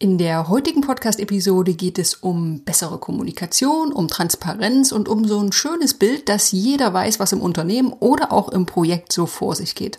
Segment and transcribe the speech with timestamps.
[0.00, 5.50] In der heutigen Podcast-Episode geht es um bessere Kommunikation, um Transparenz und um so ein
[5.50, 9.74] schönes Bild, dass jeder weiß, was im Unternehmen oder auch im Projekt so vor sich
[9.74, 9.98] geht.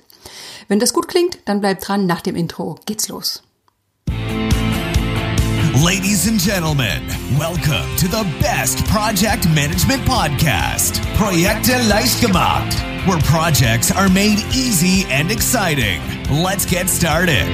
[0.69, 2.05] Wenn das gut klingt, dann bleibt dran.
[2.05, 3.43] Nach dem Intro geht's los.
[5.83, 7.01] Ladies and gentlemen,
[7.37, 12.73] welcome to the best project management podcast, Projekte leicht gemacht,
[13.05, 15.99] where projects are made easy and exciting.
[16.29, 17.49] Let's get started.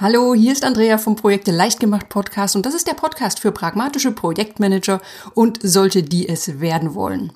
[0.00, 3.50] Hallo, hier ist Andrea vom Projekte leicht gemacht Podcast und das ist der Podcast für
[3.50, 5.00] pragmatische Projektmanager
[5.34, 7.32] und solche, die es werden wollen.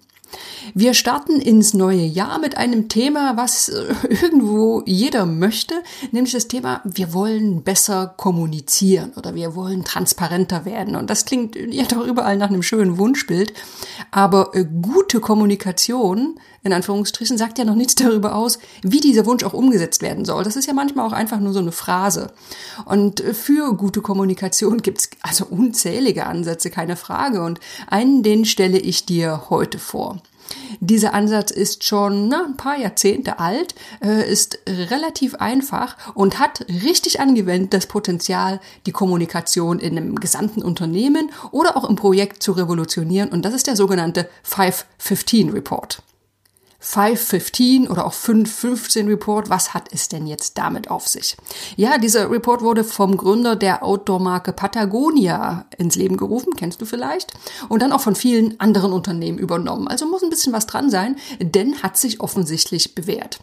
[0.74, 5.74] Wir starten ins neue Jahr mit einem Thema, was äh, irgendwo jeder möchte,
[6.10, 10.96] nämlich das Thema, wir wollen besser kommunizieren oder wir wollen transparenter werden.
[10.96, 13.52] Und das klingt ja doch überall nach einem schönen Wunschbild.
[14.10, 19.44] Aber äh, gute Kommunikation, in Anführungsstrichen, sagt ja noch nichts darüber aus, wie dieser Wunsch
[19.44, 20.44] auch umgesetzt werden soll.
[20.44, 22.32] Das ist ja manchmal auch einfach nur so eine Phrase.
[22.84, 27.42] Und äh, für gute Kommunikation gibt es also unzählige Ansätze, keine Frage.
[27.42, 30.22] Und einen, den stelle ich dir heute vor.
[30.80, 36.66] Dieser Ansatz ist schon na, ein paar Jahrzehnte alt, äh, ist relativ einfach und hat
[36.68, 42.52] richtig angewendet das Potenzial, die Kommunikation in einem gesamten Unternehmen oder auch im Projekt zu
[42.52, 43.30] revolutionieren.
[43.30, 46.02] Und das ist der sogenannte 515 Report.
[46.82, 51.36] 515 oder auch 515 Report, was hat es denn jetzt damit auf sich?
[51.76, 57.32] Ja, dieser Report wurde vom Gründer der Outdoor-Marke Patagonia ins Leben gerufen, kennst du vielleicht,
[57.68, 59.86] und dann auch von vielen anderen Unternehmen übernommen.
[59.86, 63.38] Also muss ein bisschen was dran sein, denn hat sich offensichtlich bewährt.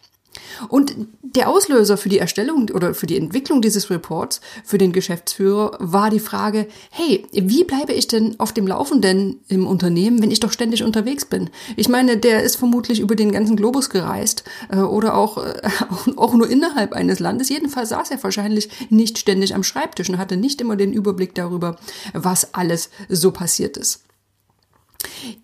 [0.67, 5.77] Und der Auslöser für die Erstellung oder für die Entwicklung dieses Reports für den Geschäftsführer
[5.79, 10.39] war die Frage, hey, wie bleibe ich denn auf dem Laufenden im Unternehmen, wenn ich
[10.39, 11.49] doch ständig unterwegs bin?
[11.75, 15.61] Ich meine, der ist vermutlich über den ganzen Globus gereist äh, oder auch, äh,
[16.15, 17.49] auch nur innerhalb eines Landes.
[17.49, 21.77] Jedenfalls saß er wahrscheinlich nicht ständig am Schreibtisch und hatte nicht immer den Überblick darüber,
[22.13, 24.01] was alles so passiert ist.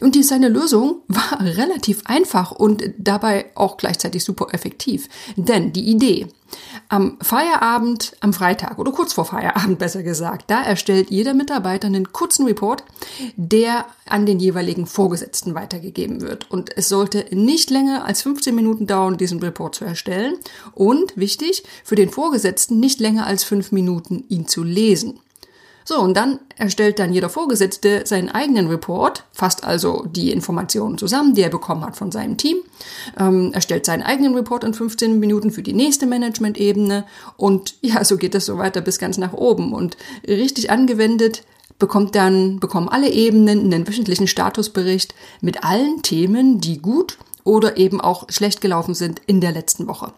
[0.02, 5.08] Und die, seine Lösung war relativ einfach und dabei auch gleichzeitig super effektiv.
[5.36, 6.28] Denn die Idee,
[6.90, 12.12] am Feierabend, am Freitag oder kurz vor Feierabend besser gesagt, da erstellt jeder Mitarbeiter einen
[12.12, 12.84] kurzen Report,
[13.36, 16.50] der an den jeweiligen Vorgesetzten weitergegeben wird.
[16.52, 20.36] Und es sollte nicht länger als 15 Minuten dauern, diesen Report zu erstellen.
[20.74, 25.20] Und wichtig, für den Vorgesetzten nicht länger als fünf Minuten, ihn zu lesen.
[25.88, 31.36] So, und dann erstellt dann jeder Vorgesetzte seinen eigenen Report, fasst also die Informationen zusammen,
[31.36, 32.58] die er bekommen hat von seinem Team,
[33.20, 37.06] ähm, erstellt seinen eigenen Report in 15 Minuten für die nächste Management-Ebene
[37.38, 39.74] und ja, so geht es so weiter bis ganz nach oben.
[39.74, 39.96] Und
[40.28, 41.44] richtig angewendet
[41.78, 48.02] bekommt dann, bekommen alle Ebenen einen wöchentlichen Statusbericht mit allen Themen, die gut oder eben
[48.02, 50.14] auch schlecht gelaufen sind in der letzten Woche.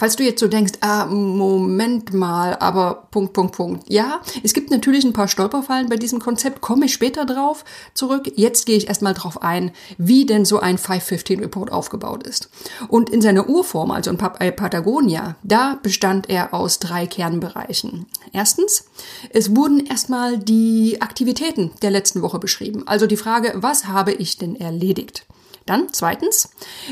[0.00, 3.84] Falls du jetzt so denkst, ah, Moment mal, aber Punkt, Punkt, Punkt.
[3.86, 8.32] Ja, es gibt natürlich ein paar Stolperfallen bei diesem Konzept, komme ich später drauf zurück.
[8.34, 12.48] Jetzt gehe ich erstmal drauf ein, wie denn so ein 515 Report aufgebaut ist.
[12.88, 18.06] Und in seiner Urform, also in Patagonia, da bestand er aus drei Kernbereichen.
[18.32, 18.86] Erstens,
[19.34, 22.84] es wurden erstmal die Aktivitäten der letzten Woche beschrieben.
[22.86, 25.26] Also die Frage, was habe ich denn erledigt?
[25.70, 26.48] Dann zweitens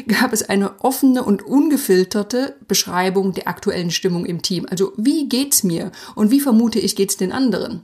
[0.07, 4.69] gab es eine offene und ungefilterte Beschreibung der aktuellen Stimmung im Team.
[4.71, 7.83] Also wie geht's mir und wie vermute ich geht's den anderen?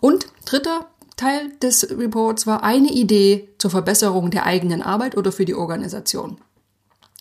[0.00, 5.46] Und dritter Teil des Reports war eine Idee zur Verbesserung der eigenen Arbeit oder für
[5.46, 6.36] die Organisation.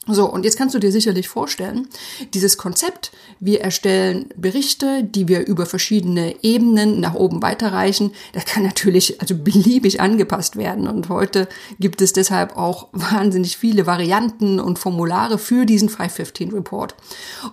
[0.07, 1.89] So, und jetzt kannst du dir sicherlich vorstellen,
[2.33, 8.63] dieses Konzept, wir erstellen Berichte, die wir über verschiedene Ebenen nach oben weiterreichen, das kann
[8.63, 10.87] natürlich also beliebig angepasst werden.
[10.87, 16.95] Und heute gibt es deshalb auch wahnsinnig viele Varianten und Formulare für diesen 515 Report.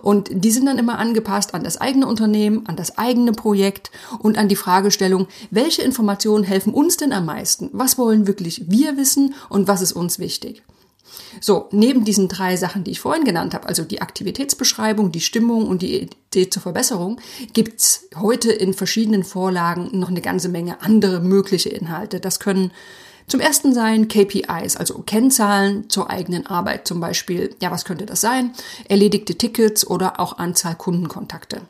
[0.01, 4.37] Und die sind dann immer angepasst an das eigene Unternehmen, an das eigene Projekt und
[4.37, 7.69] an die Fragestellung, welche Informationen helfen uns denn am meisten?
[7.73, 10.63] Was wollen wirklich wir wissen und was ist uns wichtig?
[11.41, 15.67] So, neben diesen drei Sachen, die ich vorhin genannt habe, also die Aktivitätsbeschreibung, die Stimmung
[15.67, 17.19] und die Idee zur Verbesserung,
[17.53, 22.19] gibt's heute in verschiedenen Vorlagen noch eine ganze Menge andere mögliche Inhalte.
[22.19, 22.71] Das können
[23.27, 26.87] zum ersten sein KPIs, also Kennzahlen zur eigenen Arbeit.
[26.87, 28.51] Zum Beispiel, ja, was könnte das sein?
[28.87, 31.61] Erledigte Tickets oder auch Anzahl Kundenkontakte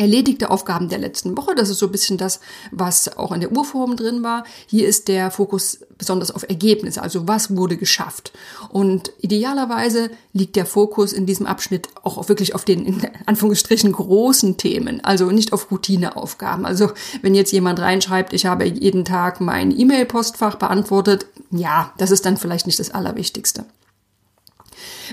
[0.00, 1.54] erledigte Aufgaben der letzten Woche.
[1.54, 4.44] Das ist so ein bisschen das, was auch in der Urform drin war.
[4.66, 8.32] Hier ist der Fokus besonders auf Ergebnisse, also was wurde geschafft.
[8.70, 14.56] Und idealerweise liegt der Fokus in diesem Abschnitt auch wirklich auf den, in Anführungsstrichen, großen
[14.56, 16.64] Themen, also nicht auf Routineaufgaben.
[16.64, 22.24] Also wenn jetzt jemand reinschreibt, ich habe jeden Tag mein E-Mail-Postfach beantwortet, ja, das ist
[22.24, 23.66] dann vielleicht nicht das Allerwichtigste.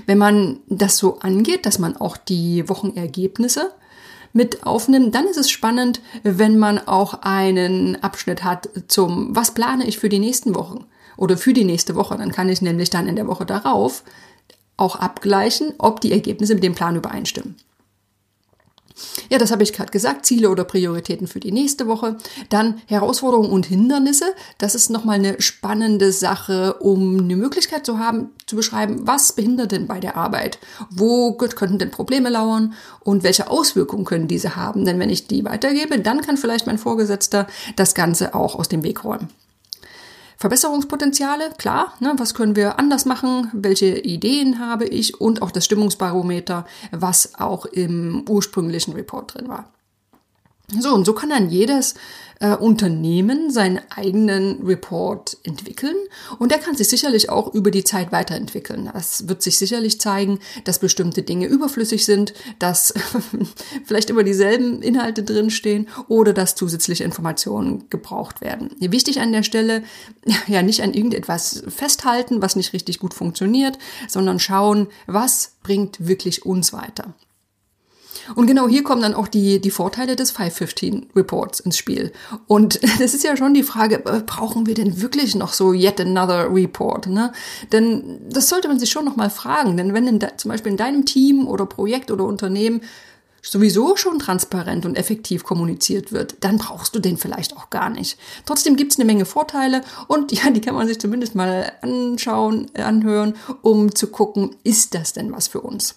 [0.06, 3.72] Wenn man das so angeht, dass man auch die Wochenergebnisse
[4.34, 9.86] mit aufnimmt, dann ist es spannend, wenn man auch einen Abschnitt hat zum, was plane
[9.86, 10.86] ich für die nächsten Wochen
[11.18, 12.18] oder für die nächste Woche.
[12.18, 14.04] Dann kann ich nämlich dann in der Woche darauf
[14.78, 17.56] auch abgleichen, ob die Ergebnisse mit dem Plan übereinstimmen.
[19.30, 22.18] Ja, das habe ich gerade gesagt, Ziele oder Prioritäten für die nächste Woche.
[22.50, 24.34] Dann Herausforderungen und Hindernisse.
[24.58, 29.72] Das ist nochmal eine spannende Sache, um eine Möglichkeit zu haben, zu beschreiben, was behindert
[29.72, 30.60] denn bei der Arbeit?
[30.90, 32.74] Wo könnten denn Probleme lauern?
[33.02, 34.86] Und welche Auswirkungen können diese haben?
[34.86, 38.84] Denn wenn ich die weitergebe, dann kann vielleicht mein Vorgesetzter das Ganze auch aus dem
[38.84, 39.30] Weg räumen.
[40.38, 45.66] Verbesserungspotenziale, klar, ne, was können wir anders machen, welche Ideen habe ich und auch das
[45.66, 49.72] Stimmungsbarometer, was auch im ursprünglichen Report drin war.
[50.70, 51.96] So, und so kann dann jedes
[52.42, 55.96] äh, Unternehmen seinen eigenen Report entwickeln
[56.40, 58.90] und der kann sich sicherlich auch über die Zeit weiterentwickeln.
[58.94, 62.94] Das wird sich sicherlich zeigen, dass bestimmte Dinge überflüssig sind, dass
[63.86, 68.72] vielleicht immer dieselben Inhalte drinstehen oder dass zusätzliche Informationen gebraucht werden.
[68.80, 69.84] Wichtig an der Stelle,
[70.48, 73.78] ja, nicht an irgendetwas festhalten, was nicht richtig gut funktioniert,
[74.10, 77.14] sondern schauen, was bringt wirklich uns weiter.
[78.36, 82.12] Und genau hier kommen dann auch die, die Vorteile des 515 Reports ins Spiel.
[82.48, 86.00] Und das ist ja schon die Frage, äh, brauchen wir denn wirklich noch so yet
[86.02, 87.08] another report?
[87.08, 87.32] Ne?
[87.72, 89.78] Denn das sollte man sich schon nochmal fragen.
[89.78, 92.82] Denn wenn in de, zum Beispiel in deinem Team oder Projekt oder Unternehmen
[93.42, 98.18] sowieso schon transparent und effektiv kommuniziert wird, dann brauchst du den vielleicht auch gar nicht.
[98.46, 102.70] Trotzdem gibt es eine Menge Vorteile und ja, die kann man sich zumindest mal anschauen,
[102.76, 105.96] anhören, um zu gucken, ist das denn was für uns?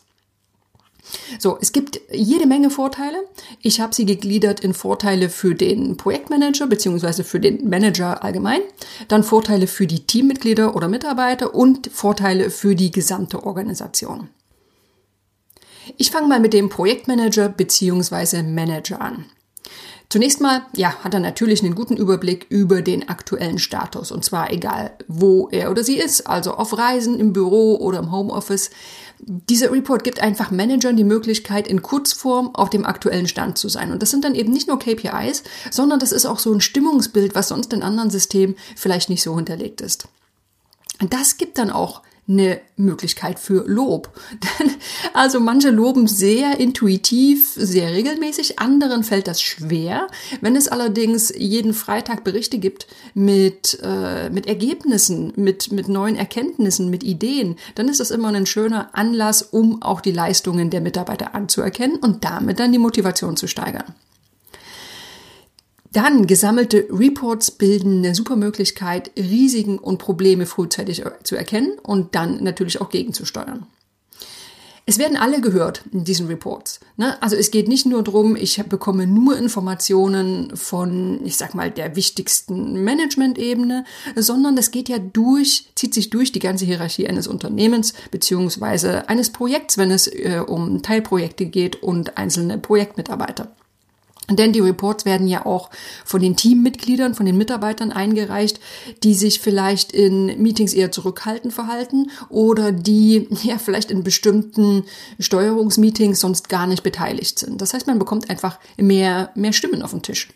[1.39, 3.19] So, es gibt jede Menge Vorteile.
[3.61, 8.61] Ich habe sie gegliedert in Vorteile für den Projektmanager beziehungsweise für den Manager allgemein,
[9.09, 14.29] dann Vorteile für die Teammitglieder oder Mitarbeiter und Vorteile für die gesamte Organisation.
[15.97, 19.27] Ich fange mal mit dem Projektmanager beziehungsweise Manager an.
[20.09, 24.53] Zunächst mal, ja, hat er natürlich einen guten Überblick über den aktuellen Status und zwar
[24.53, 28.71] egal, wo er oder sie ist, also auf Reisen, im Büro oder im Homeoffice.
[29.23, 33.93] Dieser Report gibt einfach Managern die Möglichkeit, in Kurzform auf dem aktuellen Stand zu sein.
[33.93, 37.35] Und das sind dann eben nicht nur KPIs, sondern das ist auch so ein Stimmungsbild,
[37.35, 40.09] was sonst in anderen Systemen vielleicht nicht so hinterlegt ist.
[41.01, 44.11] Und das gibt dann auch eine Möglichkeit für Lob.
[45.15, 50.07] also manche loben sehr intuitiv, sehr regelmäßig, anderen fällt das schwer.
[50.41, 56.91] Wenn es allerdings jeden Freitag Berichte gibt mit, äh, mit Ergebnissen, mit, mit neuen Erkenntnissen,
[56.91, 61.35] mit Ideen, dann ist das immer ein schöner Anlass, um auch die Leistungen der Mitarbeiter
[61.35, 63.95] anzuerkennen und damit dann die Motivation zu steigern.
[65.93, 72.45] Dann gesammelte Reports bilden eine super Möglichkeit, Risiken und Probleme frühzeitig zu erkennen und dann
[72.45, 73.67] natürlich auch gegenzusteuern.
[74.87, 76.81] Es werden alle gehört in diesen Reports.
[76.97, 77.21] Ne?
[77.23, 81.95] Also es geht nicht nur darum, ich bekomme nur Informationen von, ich sag mal, der
[81.95, 83.85] wichtigsten Management-Ebene,
[84.17, 89.31] sondern das geht ja durch, zieht sich durch die ganze Hierarchie eines Unternehmens beziehungsweise eines
[89.31, 93.55] Projekts, wenn es äh, um Teilprojekte geht und einzelne Projektmitarbeiter.
[94.31, 95.71] Denn die Reports werden ja auch
[96.05, 98.61] von den Teammitgliedern, von den Mitarbeitern eingereicht,
[99.03, 104.85] die sich vielleicht in Meetings eher zurückhaltend verhalten oder die ja vielleicht in bestimmten
[105.19, 107.61] Steuerungsmeetings sonst gar nicht beteiligt sind.
[107.61, 110.29] Das heißt, man bekommt einfach mehr, mehr Stimmen auf den Tisch.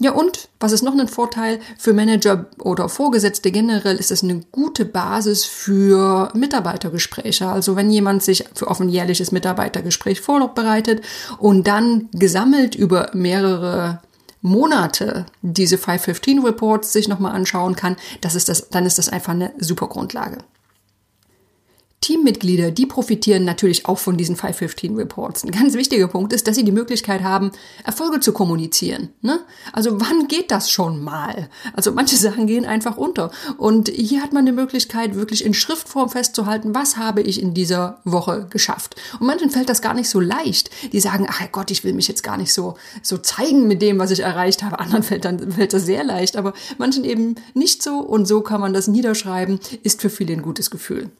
[0.00, 4.40] Ja, und was ist noch ein Vorteil für Manager oder Vorgesetzte generell, ist es eine
[4.52, 7.48] gute Basis für Mitarbeitergespräche.
[7.48, 11.02] Also wenn jemand sich für auf ein jährliches Mitarbeitergespräch vorbereitet
[11.38, 14.00] und dann gesammelt über mehrere
[14.40, 19.32] Monate diese 515 Reports sich nochmal anschauen kann, das ist das, dann ist das einfach
[19.32, 20.38] eine super Grundlage.
[22.00, 25.44] Teammitglieder, die profitieren natürlich auch von diesen 515 Reports.
[25.44, 27.50] Ein ganz wichtiger Punkt ist, dass sie die Möglichkeit haben,
[27.84, 29.10] Erfolge zu kommunizieren.
[29.20, 29.40] Ne?
[29.72, 31.48] Also wann geht das schon mal?
[31.74, 33.32] Also manche Sachen gehen einfach unter.
[33.56, 38.00] Und hier hat man die Möglichkeit, wirklich in Schriftform festzuhalten, was habe ich in dieser
[38.04, 38.94] Woche geschafft.
[39.18, 40.70] Und manchen fällt das gar nicht so leicht.
[40.92, 43.98] Die sagen, ach Gott, ich will mich jetzt gar nicht so, so zeigen mit dem,
[43.98, 44.78] was ich erreicht habe.
[44.78, 47.98] Anderen fällt, dann, fällt das sehr leicht, aber manchen eben nicht so.
[47.98, 51.10] Und so kann man das niederschreiben, ist für viele ein gutes Gefühl.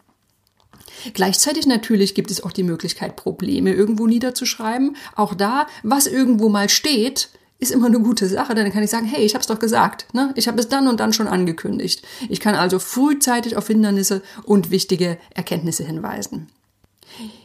[1.14, 4.96] Gleichzeitig natürlich gibt es auch die Möglichkeit, Probleme irgendwo niederzuschreiben.
[5.14, 8.54] Auch da, was irgendwo mal steht, ist immer eine gute Sache.
[8.54, 10.06] Dann kann ich sagen, hey, ich habe es doch gesagt.
[10.14, 10.32] Ne?
[10.36, 12.02] Ich habe es dann und dann schon angekündigt.
[12.28, 16.48] Ich kann also frühzeitig auf Hindernisse und wichtige Erkenntnisse hinweisen.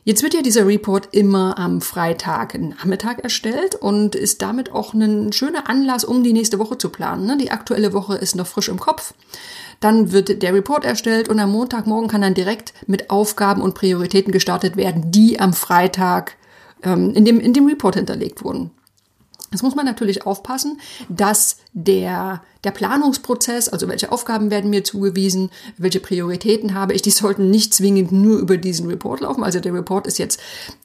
[0.03, 5.31] Jetzt wird ja dieser Report immer am Freitag Nachmittag erstellt und ist damit auch ein
[5.31, 7.25] schöner Anlass, um die nächste Woche zu planen.
[7.25, 7.37] Ne?
[7.37, 9.13] Die aktuelle Woche ist noch frisch im Kopf.
[9.79, 14.31] Dann wird der Report erstellt und am Montagmorgen kann dann direkt mit Aufgaben und Prioritäten
[14.31, 16.37] gestartet werden, die am Freitag
[16.83, 18.71] ähm, in, dem, in dem Report hinterlegt wurden.
[19.53, 20.79] Jetzt muss man natürlich aufpassen,
[21.09, 27.11] dass der, der Planungsprozess, also welche Aufgaben werden mir zugewiesen, welche Prioritäten habe ich, die
[27.11, 29.43] sollten nicht zwingend nur über diesen Report laufen.
[29.43, 30.39] Also der Report ist jetzt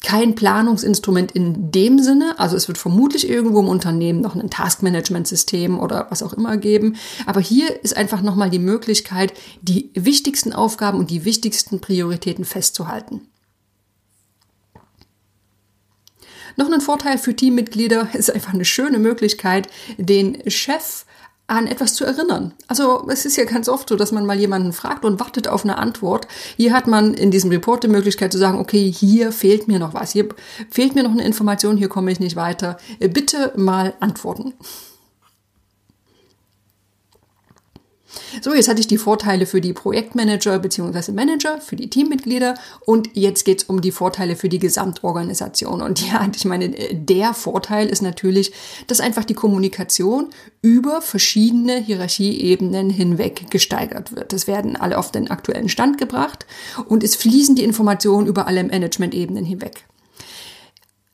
[0.04, 2.38] kein Planungsinstrument in dem Sinne.
[2.38, 6.96] Also es wird vermutlich irgendwo im Unternehmen noch ein Taskmanagement-System oder was auch immer geben.
[7.24, 9.32] Aber hier ist einfach nochmal die Möglichkeit,
[9.62, 13.22] die wichtigsten Aufgaben und die wichtigsten Prioritäten festzuhalten.
[16.56, 21.04] Noch ein Vorteil für Teammitglieder ist einfach eine schöne Möglichkeit, den Chef
[21.48, 22.52] an etwas zu erinnern.
[22.66, 25.64] Also es ist ja ganz oft so, dass man mal jemanden fragt und wartet auf
[25.64, 26.28] eine Antwort.
[26.58, 29.94] Hier hat man in diesem Report die Möglichkeit zu sagen, okay, hier fehlt mir noch
[29.94, 30.28] was, hier
[30.70, 32.76] fehlt mir noch eine Information, hier komme ich nicht weiter.
[32.98, 34.52] Bitte mal antworten.
[38.40, 41.12] So, jetzt hatte ich die Vorteile für die Projektmanager bzw.
[41.12, 45.82] Manager, für die Teammitglieder und jetzt geht's um die Vorteile für die Gesamtorganisation.
[45.82, 48.52] Und ja, ich meine, der Vorteil ist natürlich,
[48.86, 50.28] dass einfach die Kommunikation
[50.62, 54.32] über verschiedene Hierarchieebenen hinweg gesteigert wird.
[54.32, 56.46] Es werden alle auf den aktuellen Stand gebracht
[56.86, 59.87] und es fließen die Informationen über alle Management-Ebenen hinweg.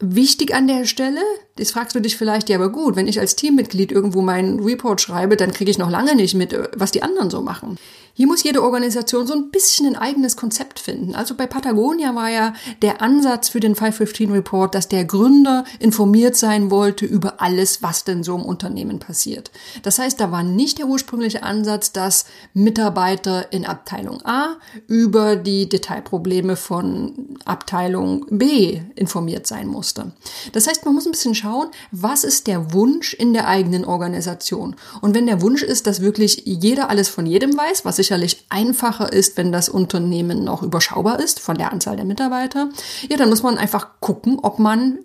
[0.07, 1.23] Wichtig an der Stelle,
[1.57, 5.01] das fragst du dich vielleicht, ja, aber gut, wenn ich als Teammitglied irgendwo meinen Report
[5.01, 7.79] schreibe, dann kriege ich noch lange nicht mit, was die anderen so machen.
[8.17, 11.17] Hier muss jede Organisation so ein bisschen ein eigenes Konzept finden.
[11.17, 16.37] Also bei Patagonia war ja der Ansatz für den 515 Report, dass der Gründer informiert
[16.37, 19.51] sein wollte über alles, was denn so im Unternehmen passiert.
[19.83, 25.69] Das heißt, da war nicht der ursprüngliche Ansatz, dass Mitarbeiter in Abteilung A über die
[25.69, 30.13] Detailprobleme von Abteilung B informiert sein musste.
[30.53, 34.77] Das heißt, man muss ein bisschen schauen, was ist der Wunsch in der eigenen Organisation.
[35.01, 39.13] Und wenn der Wunsch ist, dass wirklich jeder alles von jedem weiß, was sicherlich einfacher
[39.13, 42.69] ist, wenn das Unternehmen noch überschaubar ist von der Anzahl der Mitarbeiter.
[43.09, 44.99] Ja, dann muss man einfach gucken, ob man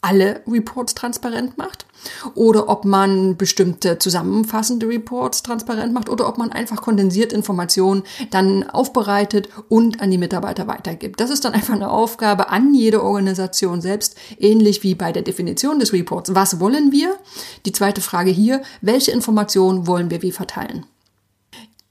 [0.00, 1.86] alle Reports transparent macht
[2.34, 8.68] oder ob man bestimmte zusammenfassende Reports transparent macht oder ob man einfach kondensiert Informationen dann
[8.68, 11.20] aufbereitet und an die Mitarbeiter weitergibt.
[11.20, 15.78] Das ist dann einfach eine Aufgabe an jede Organisation selbst, ähnlich wie bei der Definition
[15.78, 16.34] des Reports.
[16.34, 17.16] Was wollen wir?
[17.64, 20.84] Die zweite Frage hier, welche Informationen wollen wir wie verteilen?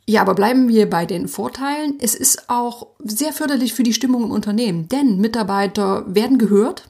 [0.05, 1.97] Ja, aber bleiben wir bei den Vorteilen.
[2.01, 6.89] Es ist auch sehr förderlich für die Stimmung im Unternehmen, denn Mitarbeiter werden gehört.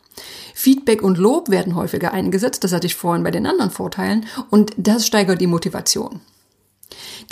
[0.56, 4.72] Feedback und Lob werden häufiger eingesetzt, das hatte ich vorhin bei den anderen Vorteilen, und
[4.78, 6.22] das steigert die Motivation.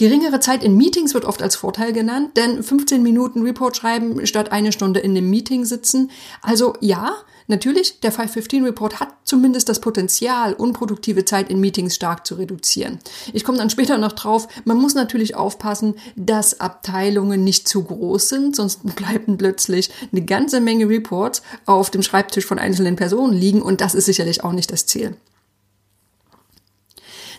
[0.02, 4.52] Geringere Zeit in Meetings wird oft als Vorteil genannt, denn 15 Minuten Report schreiben statt
[4.52, 6.10] eine Stunde in einem Meeting sitzen.
[6.42, 7.18] Also ja,
[7.48, 13.00] Natürlich, der 515 Report hat zumindest das Potenzial, unproduktive Zeit in Meetings stark zu reduzieren.
[13.34, 18.30] Ich komme dann später noch drauf, man muss natürlich aufpassen, dass Abteilungen nicht zu groß
[18.30, 23.62] sind, sonst bleiben plötzlich eine ganze Menge Reports auf dem Schreibtisch von einzelnen Personen liegen
[23.62, 25.18] und das ist sicherlich auch nicht das Ziel.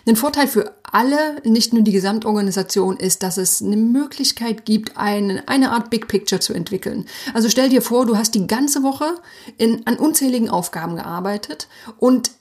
[0.05, 5.47] Ein Vorteil für alle, nicht nur die Gesamtorganisation, ist, dass es eine Möglichkeit gibt, eine,
[5.47, 7.05] eine Art Big Picture zu entwickeln.
[7.33, 9.15] Also stell dir vor, du hast die ganze Woche
[9.57, 11.67] in, an unzähligen Aufgaben gearbeitet
[11.97, 12.31] und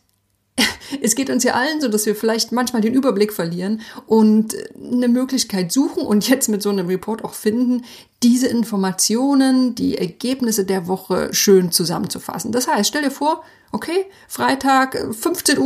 [1.01, 5.09] es geht uns ja allen so, dass wir vielleicht manchmal den Überblick verlieren und eine
[5.09, 7.85] Möglichkeit suchen und jetzt mit so einem Report auch finden,
[8.23, 12.53] diese Informationen, die Ergebnisse der Woche schön zusammenzufassen.
[12.53, 13.43] Das heißt, stell dir vor,
[13.75, 15.59] Okay, Freitag 15.45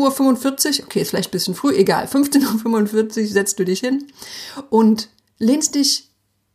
[0.79, 4.07] Uhr, okay, ist vielleicht ein bisschen früh, egal, 15.45 Uhr setzt du dich hin
[4.71, 5.09] und
[5.41, 6.09] lehnst dich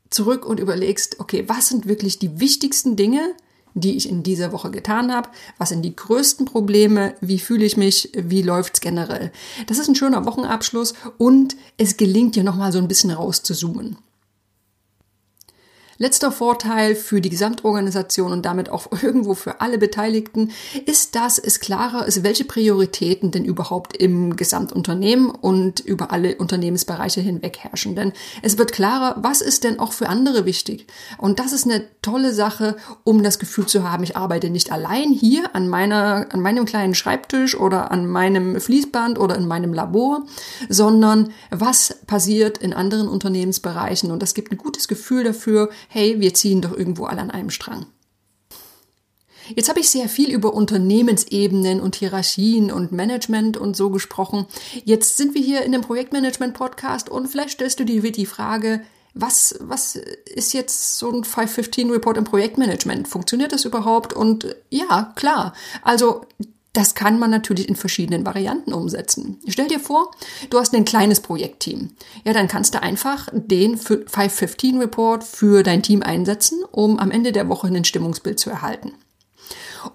[0.10, 3.34] zurück und überlegst, okay, was sind wirklich die wichtigsten Dinge,
[3.74, 5.29] die ich in dieser Woche getan habe?
[5.58, 7.15] Was sind die größten Probleme?
[7.20, 8.12] Wie fühle ich mich?
[8.15, 9.31] Wie läuft's generell?
[9.67, 13.98] Das ist ein schöner Wochenabschluss und es gelingt dir nochmal so ein bisschen rauszuzoomen.
[16.01, 20.50] Letzter Vorteil für die Gesamtorganisation und damit auch irgendwo für alle Beteiligten
[20.88, 27.22] ist, dass es klarer ist, welche Prioritäten denn überhaupt im Gesamtunternehmen und über alle Unternehmensbereiche
[27.22, 27.96] hinweg herrschen.
[27.96, 30.88] Denn es wird klarer, was ist denn auch für andere wichtig.
[31.20, 35.12] Und das ist eine tolle Sache, um das Gefühl zu haben, ich arbeite nicht allein
[35.12, 40.25] hier an meiner, an meinem kleinen Schreibtisch oder an meinem Fließband oder in meinem Labor,
[40.67, 44.10] sondern was passiert in anderen Unternehmensbereichen.
[44.10, 47.50] Und das gibt ein gutes Gefühl dafür, hey, wir ziehen doch irgendwo alle an einem
[47.50, 47.86] Strang.
[49.53, 54.45] Jetzt habe ich sehr viel über Unternehmensebenen und Hierarchien und Management und so gesprochen.
[54.86, 58.81] Jetzt sind wir hier in dem Projektmanagement-Podcast und vielleicht stellst du dir die Frage,
[59.13, 63.10] was, was ist jetzt so ein 515 Report im Projektmanagement?
[63.10, 64.13] Funktioniert das überhaupt?
[64.13, 65.53] Und ja, klar.
[65.81, 66.21] Also
[66.74, 69.40] das kann man natürlich in verschiedenen Varianten umsetzen.
[69.48, 70.12] Stell dir vor,
[70.50, 71.92] du hast ein kleines Projektteam.
[72.24, 77.34] Ja, dann kannst du einfach den 515 Report für dein Team einsetzen, um am Ende
[77.34, 78.94] der Woche ein Stimmungsbild zu erhalten.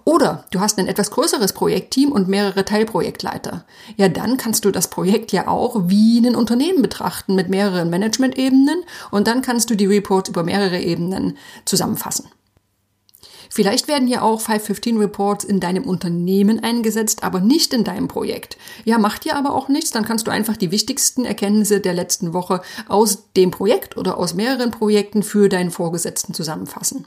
[0.03, 3.65] Oder du hast ein etwas größeres Projektteam und mehrere Teilprojektleiter.
[3.95, 8.83] Ja, dann kannst du das Projekt ja auch wie ein Unternehmen betrachten mit mehreren Management-Ebenen
[9.11, 12.29] und dann kannst du die Reports über mehrere Ebenen zusammenfassen.
[13.49, 18.57] Vielleicht werden ja auch 515 Reports in deinem Unternehmen eingesetzt, aber nicht in deinem Projekt.
[18.85, 22.33] Ja, macht dir aber auch nichts, dann kannst du einfach die wichtigsten Erkenntnisse der letzten
[22.33, 27.05] Woche aus dem Projekt oder aus mehreren Projekten für deinen Vorgesetzten zusammenfassen.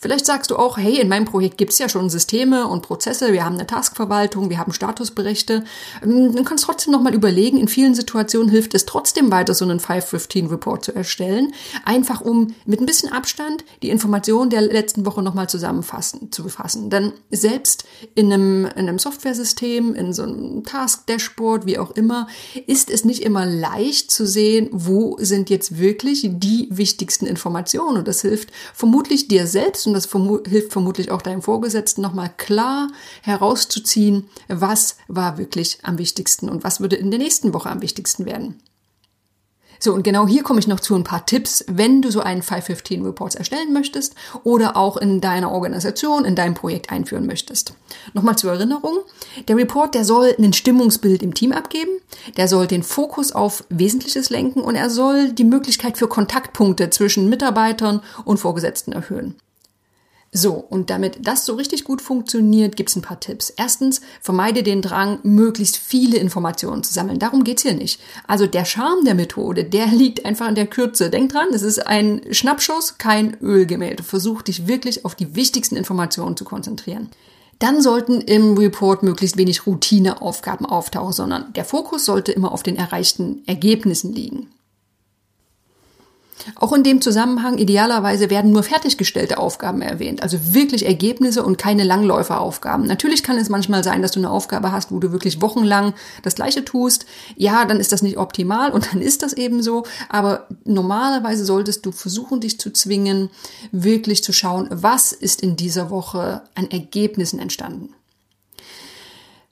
[0.00, 3.44] Vielleicht sagst du auch, hey, in meinem Projekt gibt's ja schon Systeme und Prozesse, wir
[3.44, 5.64] haben eine Taskverwaltung, wir haben Statusberichte.
[6.02, 9.66] Ähm, dann kannst du trotzdem nochmal überlegen, in vielen Situationen hilft es trotzdem weiter, so
[9.66, 11.52] einen 515 Report zu erstellen,
[11.84, 16.88] einfach um mit ein bisschen Abstand die Informationen der letzten Woche nochmal zusammenfassen, zu befassen.
[16.88, 22.26] Denn selbst in einem, in einem Softwaresystem, in so einem Task-Dashboard, wie auch immer,
[22.66, 27.98] ist es nicht immer leicht zu sehen, wo sind jetzt wirklich die wichtigsten Informationen.
[27.98, 30.08] Und das hilft vermutlich dir selbst und das
[30.48, 32.88] hilft vermutlich auch deinem Vorgesetzten nochmal klar
[33.22, 38.24] herauszuziehen, was war wirklich am wichtigsten und was würde in der nächsten Woche am wichtigsten
[38.24, 38.60] werden.
[39.82, 42.42] So, und genau hier komme ich noch zu ein paar Tipps, wenn du so einen
[42.42, 47.72] 515 Reports erstellen möchtest oder auch in deiner Organisation, in deinem Projekt einführen möchtest.
[48.12, 48.98] Nochmal zur Erinnerung,
[49.48, 51.92] der Report, der soll ein Stimmungsbild im Team abgeben,
[52.36, 57.30] der soll den Fokus auf Wesentliches lenken und er soll die Möglichkeit für Kontaktpunkte zwischen
[57.30, 59.36] Mitarbeitern und Vorgesetzten erhöhen.
[60.32, 63.50] So, und damit das so richtig gut funktioniert, gibt's ein paar Tipps.
[63.50, 67.18] Erstens, vermeide den Drang, möglichst viele Informationen zu sammeln.
[67.18, 68.00] Darum geht's hier nicht.
[68.28, 71.10] Also der Charme der Methode, der liegt einfach in der Kürze.
[71.10, 74.04] Denk dran, es ist ein Schnappschuss, kein Ölgemälde.
[74.04, 77.10] Versuch dich wirklich auf die wichtigsten Informationen zu konzentrieren.
[77.58, 82.76] Dann sollten im Report möglichst wenig Routineaufgaben auftauchen, sondern der Fokus sollte immer auf den
[82.76, 84.48] erreichten Ergebnissen liegen.
[86.54, 91.84] Auch in dem Zusammenhang idealerweise werden nur fertiggestellte Aufgaben erwähnt, also wirklich Ergebnisse und keine
[91.84, 92.86] Langläuferaufgaben.
[92.86, 96.34] Natürlich kann es manchmal sein, dass du eine Aufgabe hast, wo du wirklich wochenlang das
[96.34, 97.06] gleiche tust.
[97.36, 101.86] Ja, dann ist das nicht optimal und dann ist das eben so, aber normalerweise solltest
[101.86, 103.30] du versuchen, dich zu zwingen,
[103.72, 107.94] wirklich zu schauen, was ist in dieser Woche an Ergebnissen entstanden.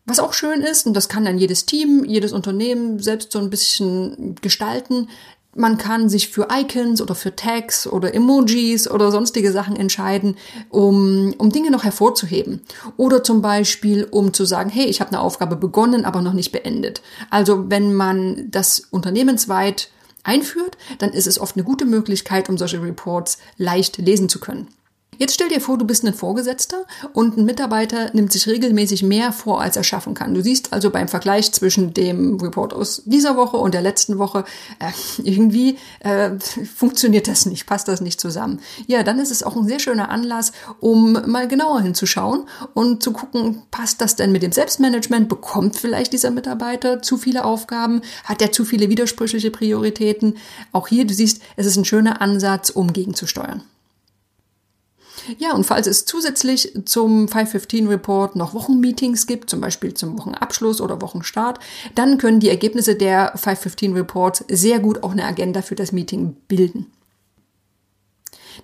[0.09, 3.51] Was auch schön ist, und das kann dann jedes Team, jedes Unternehmen selbst so ein
[3.51, 5.09] bisschen gestalten,
[5.59, 10.37] man kann sich für Icons oder für Tags oder Emojis oder sonstige Sachen entscheiden,
[10.71, 12.61] um, um Dinge noch hervorzuheben.
[12.97, 16.53] Oder zum Beispiel, um zu sagen, hey, ich habe eine Aufgabe begonnen, aber noch nicht
[16.53, 17.03] beendet.
[17.31, 19.90] Also wenn man das unternehmensweit
[20.23, 24.68] einführt, dann ist es oft eine gute Möglichkeit, um solche Reports leicht lesen zu können.
[25.18, 29.33] Jetzt stell dir vor, du bist ein Vorgesetzter und ein Mitarbeiter nimmt sich regelmäßig mehr
[29.33, 30.33] vor, als er schaffen kann.
[30.33, 34.44] Du siehst also beim Vergleich zwischen dem Report aus dieser Woche und der letzten Woche,
[34.79, 38.61] äh, irgendwie äh, funktioniert das nicht, passt das nicht zusammen.
[38.87, 43.12] Ja, dann ist es auch ein sehr schöner Anlass, um mal genauer hinzuschauen und zu
[43.12, 45.29] gucken, passt das denn mit dem Selbstmanagement?
[45.29, 48.03] Bekommt vielleicht dieser Mitarbeiter zu viele Aufgaben?
[48.23, 50.37] Hat er zu viele widersprüchliche Prioritäten?
[50.71, 53.64] Auch hier, du siehst, es ist ein schöner Ansatz, um gegenzusteuern.
[55.37, 60.81] Ja, und falls es zusätzlich zum 515 Report noch Wochenmeetings gibt, zum Beispiel zum Wochenabschluss
[60.81, 61.59] oder Wochenstart,
[61.95, 66.37] dann können die Ergebnisse der 515 Reports sehr gut auch eine Agenda für das Meeting
[66.49, 66.87] bilden.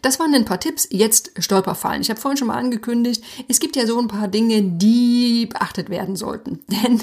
[0.02, 0.88] Das waren ein paar Tipps.
[0.90, 2.02] Jetzt Stolperfallen.
[2.02, 5.88] Ich habe vorhin schon mal angekündigt, es gibt ja so ein paar Dinge, die beachtet
[5.88, 6.60] werden sollten.
[6.68, 7.00] Denn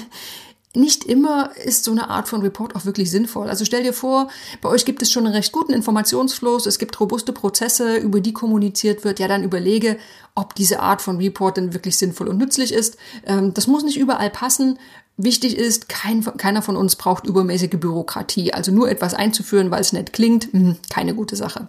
[0.74, 3.48] nicht immer ist so eine Art von Report auch wirklich sinnvoll.
[3.48, 4.28] Also stell dir vor,
[4.62, 8.32] bei euch gibt es schon einen recht guten Informationsfluss, es gibt robuste Prozesse, über die
[8.32, 9.20] kommuniziert wird.
[9.20, 9.98] Ja, dann überlege,
[10.34, 12.96] ob diese Art von Report denn wirklich sinnvoll und nützlich ist.
[13.26, 14.78] Ähm, das muss nicht überall passen.
[15.18, 18.54] Wichtig ist, kein, keiner von uns braucht übermäßige Bürokratie.
[18.54, 21.68] Also nur etwas einzuführen, weil es nett klingt, mh, keine gute Sache.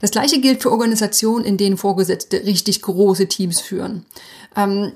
[0.00, 4.04] Das gleiche gilt für Organisationen, in denen Vorgesetzte richtig große Teams führen.
[4.54, 4.92] Ähm,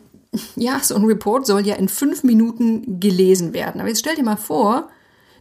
[0.56, 3.80] ja, so ein Report soll ja in fünf Minuten gelesen werden.
[3.80, 4.90] Aber jetzt stell dir mal vor,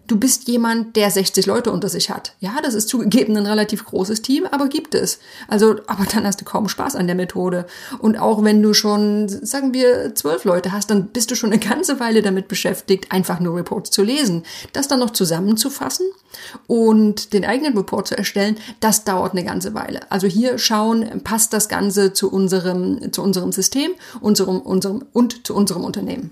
[0.10, 2.34] du bist jemand, der 60 Leute unter sich hat.
[2.39, 5.19] Ja, das ist zugegeben ein relativ großes Team, aber gibt es.
[5.48, 7.65] Also, aber dann hast du kaum Spaß an der Methode.
[8.00, 11.60] Und auch wenn du schon, sagen wir, zwölf Leute hast, dann bist du schon eine
[11.60, 14.43] ganze Weile damit beschäftigt, einfach nur Reports zu lesen.
[14.74, 16.08] Das dann noch zusammenzufassen
[16.67, 20.12] und den eigenen Report zu erstellen, das dauert eine ganze Weile.
[20.12, 23.91] Also hier schauen, passt das Ganze zu unserem, zu unserem System,
[24.22, 26.32] unserem, unserem und zu unserem Unternehmen.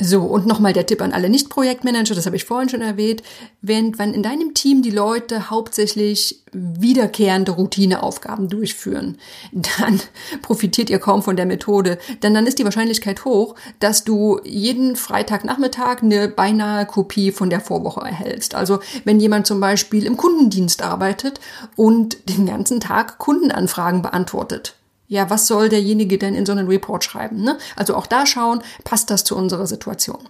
[0.00, 3.22] So, und nochmal der Tipp an alle Nicht-Projektmanager, das habe ich vorhin schon erwähnt.
[3.62, 9.18] Wenn, wenn in deinem Team die Leute hauptsächlich wiederkehrende Routineaufgaben durchführen,
[9.52, 10.00] dann
[10.42, 11.98] profitiert ihr kaum von der Methode.
[12.24, 17.60] Denn dann ist die Wahrscheinlichkeit hoch, dass du jeden Freitagnachmittag eine beinahe Kopie von der
[17.60, 18.56] Vorwoche erhältst.
[18.56, 21.38] Also wenn jemand zum Beispiel im Kundendienst arbeitet
[21.76, 24.74] und den ganzen Tag Kundenanfragen beantwortet
[25.06, 27.42] ja, was soll derjenige denn in so einen Report schreiben?
[27.42, 27.58] Ne?
[27.76, 30.28] Also auch da schauen, passt das zu unserer Situation?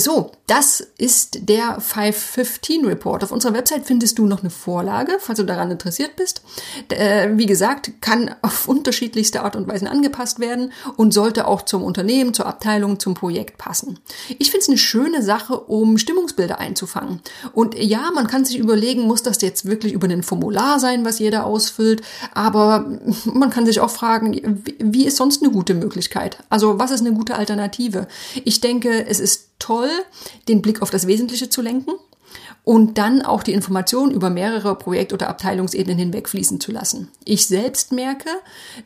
[0.00, 3.22] So, das ist der 515 Report.
[3.22, 6.42] Auf unserer Website findest du noch eine Vorlage, falls du daran interessiert bist.
[6.88, 11.84] Äh, wie gesagt, kann auf unterschiedlichste Art und Weise angepasst werden und sollte auch zum
[11.84, 13.98] Unternehmen, zur Abteilung, zum Projekt passen.
[14.38, 17.20] Ich finde es eine schöne Sache, um Stimmungsbilder einzufangen.
[17.52, 21.18] Und ja, man kann sich überlegen, muss das jetzt wirklich über ein Formular sein, was
[21.18, 22.86] jeder ausfüllt, aber
[23.24, 26.38] man kann sich auch fragen, wie ist sonst eine gute Möglichkeit?
[26.48, 28.08] Also was ist eine gute Alternative?
[28.44, 29.90] Ich denke, es ist toll,
[30.48, 31.92] den Blick auf das Wesentliche zu lenken
[32.64, 37.08] und dann auch die Informationen über mehrere Projekt- oder Abteilungsebenen hinweg fließen zu lassen.
[37.24, 38.28] Ich selbst merke,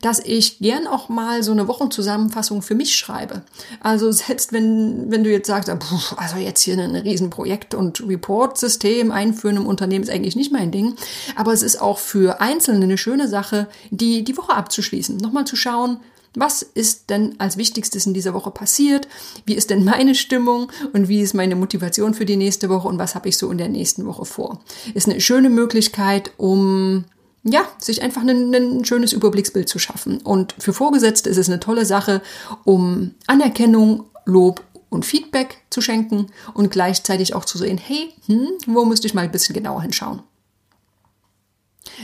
[0.01, 3.43] dass ich gern auch mal so eine Wochenzusammenfassung für mich schreibe.
[3.81, 5.69] Also selbst wenn, wenn du jetzt sagst,
[6.17, 10.95] also jetzt hier ein Riesenprojekt und Report-System einführen im Unternehmen ist eigentlich nicht mein Ding,
[11.37, 15.17] aber es ist auch für Einzelne eine schöne Sache, die, die Woche abzuschließen.
[15.17, 15.99] Nochmal zu schauen,
[16.35, 19.09] was ist denn als Wichtigstes in dieser Woche passiert?
[19.47, 22.99] Wie ist denn meine Stimmung und wie ist meine Motivation für die nächste Woche und
[22.99, 24.61] was habe ich so in der nächsten Woche vor?
[24.95, 27.05] Ist eine schöne Möglichkeit, um
[27.45, 30.19] ja, sich einfach ein, ein schönes Überblicksbild zu schaffen.
[30.23, 32.23] Und für Vorgesetzte ist es eine tolle Sache,
[32.65, 38.87] um Anerkennung, Lob und Feedback zu schenken und gleichzeitig auch zu sehen, hey, hm, wo
[38.87, 40.23] müsste ich mal ein bisschen genauer hinschauen?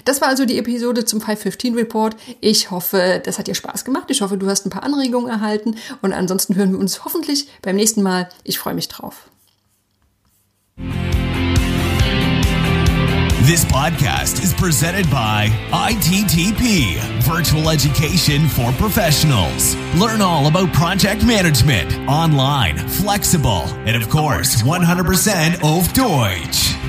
[0.05, 2.17] Das war also die Episode zum 515 Report.
[2.41, 4.11] Ich hoffe, das hat dir Spaß gemacht.
[4.11, 5.77] Ich hoffe, du hast ein paar Anregungen erhalten.
[6.03, 8.29] Und ansonsten hören wir uns hoffentlich beim nächsten Mal.
[8.45, 9.31] Ich freue mich drauf.
[13.51, 19.75] This podcast is presented by ITTP, Virtual Education for Professionals.
[19.97, 26.80] Learn all about project management, online, flexible, and of course, 100% auf Deutsch.